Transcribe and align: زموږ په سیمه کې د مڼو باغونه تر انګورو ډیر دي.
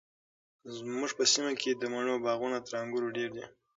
زموږ 0.75 1.09
په 1.17 1.23
سیمه 1.33 1.53
کې 1.61 1.71
د 1.75 1.83
مڼو 1.93 2.15
باغونه 2.25 2.57
تر 2.67 2.73
انګورو 2.81 3.13
ډیر 3.17 3.29
دي. 3.35 3.45